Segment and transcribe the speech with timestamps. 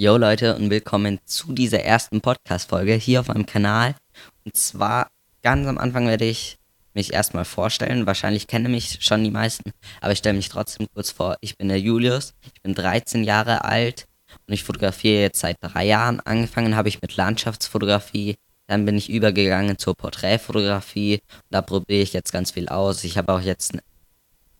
[0.00, 3.96] Yo Leute und willkommen zu dieser ersten Podcast-Folge hier auf meinem Kanal.
[4.44, 5.08] Und zwar
[5.42, 6.56] ganz am Anfang werde ich
[6.94, 8.06] mich erstmal vorstellen.
[8.06, 11.36] Wahrscheinlich kennen mich schon die meisten, aber ich stelle mich trotzdem kurz vor.
[11.40, 14.06] Ich bin der Julius, ich bin 13 Jahre alt
[14.46, 16.20] und ich fotografiere jetzt seit drei Jahren.
[16.20, 18.36] Angefangen habe ich mit Landschaftsfotografie,
[18.68, 23.02] dann bin ich übergegangen zur Porträtfotografie und da probiere ich jetzt ganz viel aus.
[23.02, 23.76] Ich habe auch jetzt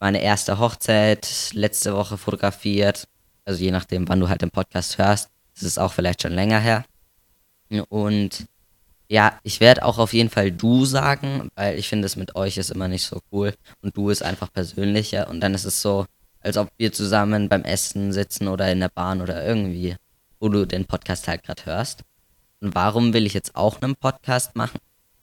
[0.00, 3.06] meine erste Hochzeit letzte Woche fotografiert
[3.48, 6.60] also je nachdem, wann du halt den Podcast hörst, ist es auch vielleicht schon länger
[6.60, 6.84] her.
[7.88, 8.46] Und
[9.08, 12.58] ja, ich werde auch auf jeden Fall du sagen, weil ich finde es mit euch
[12.58, 16.04] ist immer nicht so cool und du ist einfach persönlicher und dann ist es so,
[16.40, 19.96] als ob wir zusammen beim Essen sitzen oder in der Bahn oder irgendwie,
[20.40, 22.02] wo du den Podcast halt gerade hörst.
[22.60, 24.78] Und warum will ich jetzt auch einen Podcast machen?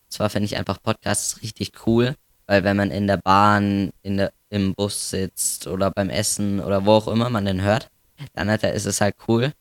[0.05, 2.15] Und zwar finde ich einfach Podcasts richtig cool,
[2.48, 6.87] weil wenn man in der Bahn, in der, im Bus sitzt oder beim Essen oder
[6.87, 7.91] wo auch immer man den hört,
[8.33, 9.51] dann hat er, ist es halt cool.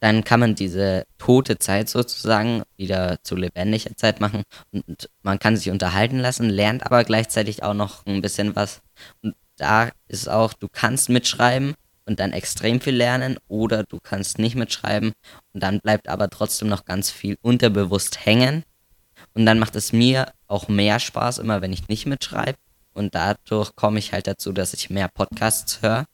[0.00, 5.56] Dann kann man diese tote Zeit sozusagen wieder zu lebendiger Zeit machen und man kann
[5.56, 8.80] sich unterhalten lassen, lernt aber gleichzeitig auch noch ein bisschen was.
[9.22, 11.74] Und da ist auch, du kannst mitschreiben
[12.06, 15.12] und dann extrem viel lernen oder du kannst nicht mitschreiben
[15.52, 18.62] und dann bleibt aber trotzdem noch ganz viel unterbewusst hängen.
[19.34, 22.56] Und dann macht es mir auch mehr Spaß, immer wenn ich nicht mitschreibe.
[22.94, 26.06] Und dadurch komme ich halt dazu, dass ich mehr Podcasts höre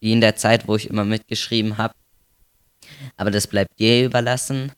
[0.00, 1.94] wie in der Zeit, wo ich immer mitgeschrieben habe.
[3.16, 4.72] Aber das bleibt dir überlassen.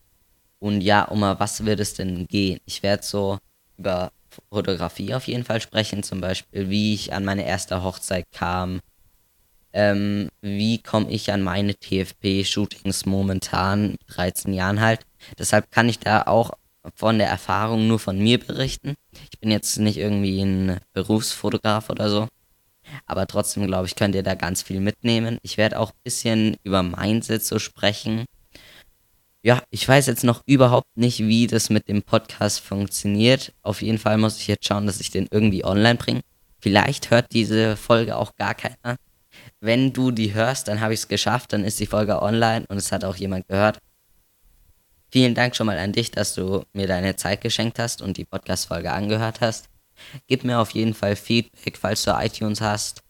[0.58, 2.60] Und ja, um was wird es denn gehen?
[2.66, 3.38] Ich werde so
[3.78, 4.12] über
[4.50, 8.80] Fotografie auf jeden Fall sprechen, zum Beispiel, wie ich an meine erste Hochzeit kam,
[9.72, 15.00] ähm, wie komme ich an meine TFP-Shootings momentan, 13 Jahren halt.
[15.38, 16.52] Deshalb kann ich da auch
[16.94, 18.94] von der Erfahrung nur von mir berichten.
[19.30, 22.28] Ich bin jetzt nicht irgendwie ein Berufsfotograf oder so.
[23.06, 25.38] Aber trotzdem, glaube ich, könnt ihr da ganz viel mitnehmen.
[25.42, 28.24] Ich werde auch ein bisschen über Mindset so sprechen.
[29.44, 33.52] Ja, ich weiß jetzt noch überhaupt nicht, wie das mit dem Podcast funktioniert.
[33.62, 36.20] Auf jeden Fall muss ich jetzt schauen, dass ich den irgendwie online bringe.
[36.60, 38.96] Vielleicht hört diese Folge auch gar keiner.
[39.60, 42.76] Wenn du die hörst, dann habe ich es geschafft, dann ist die Folge online und
[42.76, 43.78] es hat auch jemand gehört.
[45.10, 48.24] Vielen Dank schon mal an dich, dass du mir deine Zeit geschenkt hast und die
[48.24, 49.71] Podcast-Folge angehört hast.
[50.26, 53.02] Gib mir auf jeden Fall Feedback, falls du iTunes hast.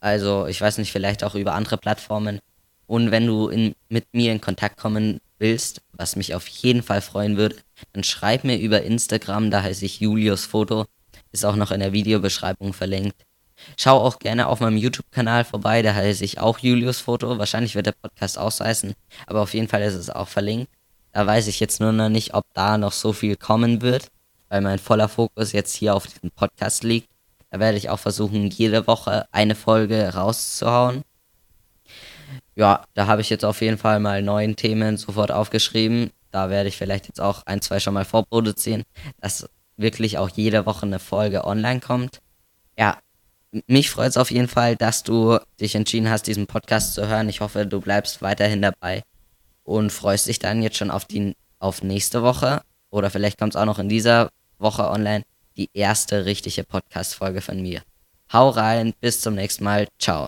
[0.00, 2.38] Also, ich weiß nicht, vielleicht auch über andere Plattformen.
[2.86, 7.00] Und wenn du in, mit mir in Kontakt kommen willst, was mich auf jeden Fall
[7.00, 7.56] freuen würde,
[7.92, 10.86] dann schreib mir über Instagram, da heiße ich Julius Foto.
[11.32, 13.16] Ist auch noch in der Videobeschreibung verlinkt.
[13.76, 17.38] Schau auch gerne auf meinem YouTube-Kanal vorbei, da heiße ich auch Julius Foto.
[17.38, 18.52] Wahrscheinlich wird der Podcast auch
[19.26, 20.70] aber auf jeden Fall ist es auch verlinkt.
[21.12, 24.10] Da weiß ich jetzt nur noch nicht, ob da noch so viel kommen wird
[24.48, 27.08] weil mein voller Fokus jetzt hier auf diesem Podcast liegt.
[27.50, 31.02] Da werde ich auch versuchen, jede Woche eine Folge rauszuhauen.
[32.54, 36.10] Ja, da habe ich jetzt auf jeden Fall mal neun Themen sofort aufgeschrieben.
[36.30, 38.82] Da werde ich vielleicht jetzt auch ein, zwei schon mal vorproduzieren,
[39.20, 42.20] dass wirklich auch jede Woche eine Folge online kommt.
[42.78, 42.98] Ja,
[43.66, 47.28] mich freut es auf jeden Fall, dass du dich entschieden hast, diesen Podcast zu hören.
[47.28, 49.02] Ich hoffe, du bleibst weiterhin dabei
[49.64, 53.60] und freust dich dann jetzt schon auf die auf nächste Woche oder vielleicht kommt es
[53.60, 55.24] auch noch in dieser Woche online,
[55.56, 57.82] die erste richtige Podcast-Folge von mir.
[58.32, 60.24] Hau rein, bis zum nächsten Mal, ciao.